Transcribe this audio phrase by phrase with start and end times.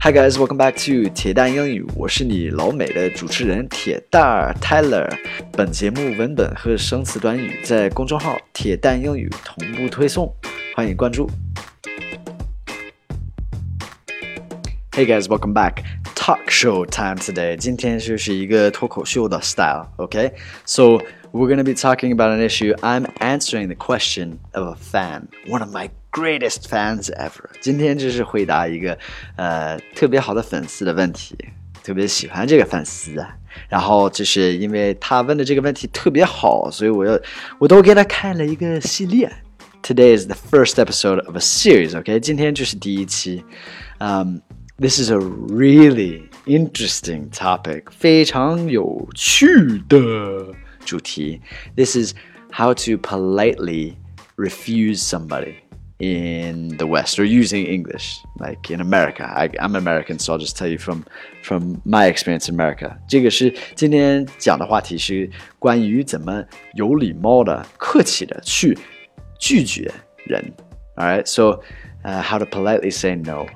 [0.00, 5.08] Hi guys, welcome back to 铁蛋英语，我是你老美的主持人铁蛋儿 Tyler。
[5.52, 10.32] 本节目文本和生词短语在公众号“铁蛋英语”同步推送，
[10.76, 11.28] 欢迎关注。
[14.92, 15.82] Hey guys, welcome back.
[16.14, 17.56] Talk show time today.
[17.56, 19.88] 今天就是一个脱口秀的 style。
[19.96, 20.32] OK,
[20.64, 21.00] so.
[21.31, 22.73] we're gonna be talking about an issue.
[22.81, 27.49] I'm answering the question of a fan, one of my greatest fans ever。
[27.61, 28.97] 今天就是回答一个
[29.35, 31.35] 呃特别好的粉丝的问题，
[31.83, 33.35] 特别喜欢这个粉丝啊。
[33.69, 37.21] 然后就是因为他问的这个问题特别好，所以我又
[37.59, 39.31] 我都给他开了一个系列。
[39.83, 41.95] Today is the first episode of a series.
[41.97, 43.43] OK，今天就是第一期。
[43.99, 44.41] 嗯、
[44.77, 49.97] um,，This is a really interesting topic，非常有趣的
[50.87, 51.41] 主题。
[51.75, 52.13] This is
[52.51, 53.95] how to politely
[54.35, 55.55] refuse somebody
[55.99, 59.23] in the West or using English, like in America.
[59.35, 61.05] I, am American, so I'll just tell you from
[61.43, 62.97] from my experience in America.
[63.07, 68.77] 这个是今天讲的话题是关于怎么有礼貌的、客气的去
[69.39, 69.89] 拒绝
[70.25, 70.43] 人。
[70.95, 71.61] All right, so
[72.03, 73.47] uh, how to politely say no,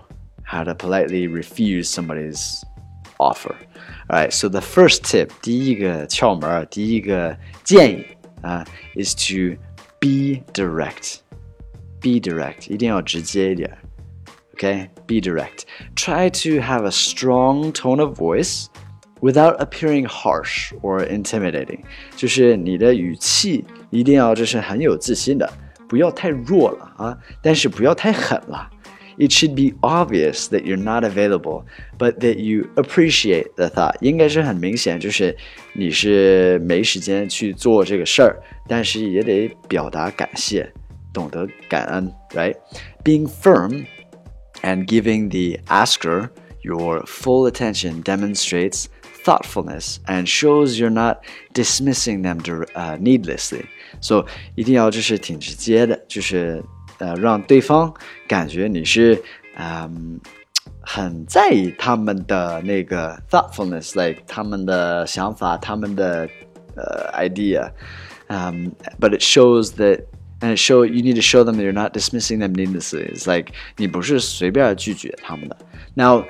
[0.43, 2.63] how to politely refuse somebody's
[3.21, 3.55] offer.
[4.09, 8.05] All right, so the first tip, 第一个窍门，第一个建议
[8.41, 9.59] 啊、uh, is to
[9.99, 11.17] be direct
[11.99, 13.77] be direct，一定要直接一点。
[14.55, 15.65] Okay, be direct.
[15.95, 18.67] Try to have a strong tone of voice
[19.19, 21.81] without appearing harsh or intimidating.
[22.15, 25.51] 就是你的语气一定要就是很有自信的，
[25.87, 28.69] 不要太弱了啊，但是不要太狠了。
[29.17, 31.63] It should be obvious that you're not available,
[31.97, 33.95] but that you appreciate the thought.
[34.01, 35.35] 应该是很明显，就是
[35.73, 40.71] 你是没时间去做这个事儿，但是也得表达感谢。
[41.11, 42.55] 懂得感恩，right?
[43.03, 43.87] Being firm
[44.61, 46.29] and giving the asker
[46.61, 48.85] your full attention demonstrates
[49.23, 51.17] thoughtfulness and shows you're not
[51.55, 52.39] dismissing them
[52.75, 53.63] uh, needlessly.
[53.99, 56.63] So 一定要就是挺直接的，就是
[56.99, 57.93] 呃让对方
[58.27, 59.21] 感觉你是
[59.57, 60.19] 嗯。
[60.89, 66.29] 很在意他们的那个 thoughtfulness，like 他们的想法，他们的
[66.77, 70.05] 呃 idea，um, but it shows that
[70.39, 73.05] and show you need to show them that you're not dismissing them needlessly.
[73.13, 75.57] It's like 你不是随便拒绝他们的。
[75.95, 76.23] Now,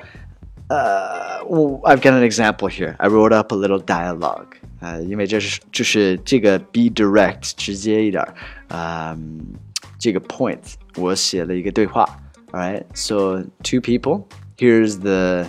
[0.70, 2.96] uh, well, I've got an example here.
[2.98, 4.56] I wrote up a little dialogue.
[4.80, 8.26] 呃，因为这是就是这个 be direct 直接一点，
[8.70, 9.54] 嗯，
[10.02, 12.04] 这个 point 我写了一个对话。
[12.52, 14.24] All right, so two people.
[14.56, 15.46] Here's the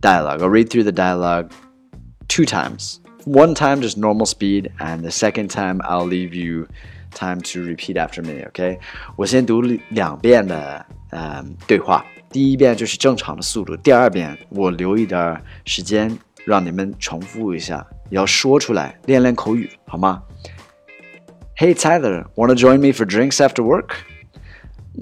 [0.00, 0.40] dialogue.
[0.40, 1.50] I'll read through the dialogue
[2.26, 3.00] two times.
[3.24, 6.66] One time just normal speed, and the second time I'll leave you
[7.14, 8.44] time to repeat after me.
[8.48, 8.80] OK，
[9.16, 20.22] 我先读两遍的呃对话，第一遍就是正常的速度，第二遍我留一点时间让你们重复一下，要说出来练练口语，好吗
[21.56, 23.96] ？Hey Tyler, want to join me for drinks after work?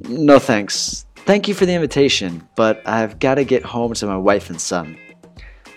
[0.09, 1.05] No thanks.
[1.27, 4.61] Thank you for the invitation, but I've got to get home to my wife and
[4.61, 4.97] son.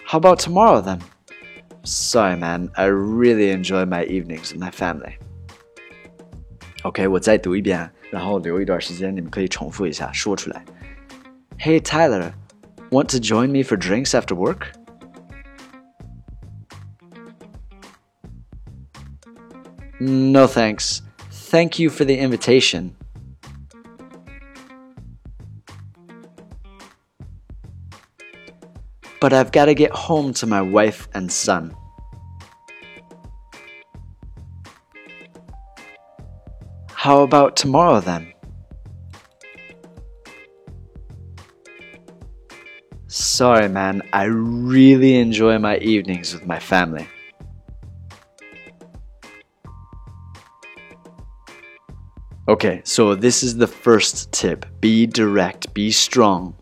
[0.05, 1.01] How about tomorrow then?
[1.83, 2.69] Sorry, man.
[2.75, 5.17] I really enjoy my evenings with my family.
[6.83, 10.63] OK，我再读一遍，然后留一段时间，你们可以重复一下，说出来。
[11.59, 12.33] Hey Tyler,
[12.89, 14.67] want to join me for drinks after work?
[20.00, 21.02] No thanks.
[21.30, 22.96] Thank you for the invitation.
[29.20, 31.74] But I've got to get home to my wife and son.
[36.92, 38.32] How about tomorrow then?
[43.08, 47.08] Sorry, man, I really enjoy my evenings with my family.
[52.47, 56.53] Okay, so this is the first tip be direct, be strong.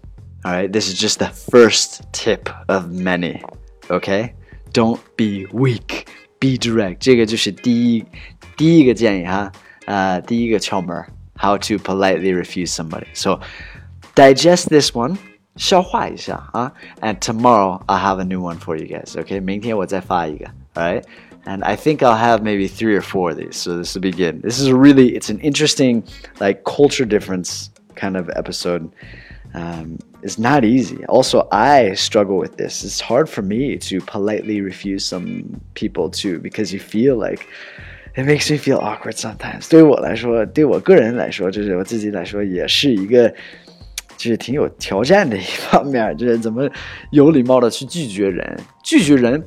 [0.46, 3.42] Alright, this is just the first tip of many.
[3.90, 4.34] Okay?
[4.74, 6.08] Don't be weak,
[6.40, 6.98] be direct.
[7.00, 8.06] 这个就是第一
[8.56, 9.52] 第一个建议哈。
[9.88, 11.06] uh, 第一个窍门
[11.36, 13.08] how to politely refuse somebody.
[13.14, 13.40] So
[14.16, 15.18] digest this one.
[15.58, 16.72] 消化一下啊，
[17.02, 19.12] and tomorrow I'll have a new one for you guys.
[19.16, 20.46] Okay, 明天我再发一个，
[20.76, 21.04] all right?
[21.46, 23.56] And I think I'll have maybe three or four of these.
[23.56, 24.42] So this will begin.
[24.42, 26.04] This is really it's an interesting
[26.40, 28.92] like culture difference kind of episode.
[29.54, 31.04] Um, it's not easy.
[31.08, 32.84] Also, I struggle with this.
[32.84, 37.48] It's hard for me to politely refuse some people too because you feel like
[38.16, 39.68] it makes me feel awkward sometimes.
[39.68, 43.34] 对我来说，对我个人来说，就是我自己来说，也是一个，
[44.16, 46.70] 就 就是挺有挑战的一方面，就是怎么
[47.10, 49.44] 有礼貌的去拒绝人，拒绝人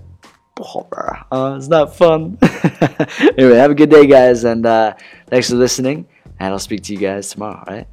[0.58, 2.36] 不好玩啊啊、uh,，It's not fun.
[3.36, 4.94] anyway, have a good day, guys, and uh,
[5.28, 6.06] thanks for listening,
[6.38, 7.64] and I'll speak to you guys tomorrow.
[7.66, 7.86] All right.